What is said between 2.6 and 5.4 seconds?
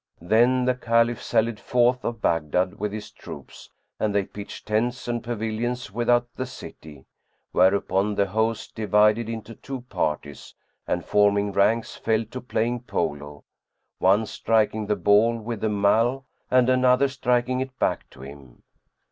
with his troops and they pitched tents and